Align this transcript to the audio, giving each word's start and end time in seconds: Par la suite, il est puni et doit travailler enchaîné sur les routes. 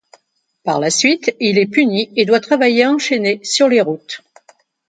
Par 0.63 0.79
la 0.79 0.89
suite, 0.89 1.35
il 1.39 1.59
est 1.59 1.67
puni 1.67 2.11
et 2.15 2.25
doit 2.25 2.39
travailler 2.39 2.87
enchaîné 2.87 3.39
sur 3.43 3.67
les 3.69 3.81
routes. 3.81 4.23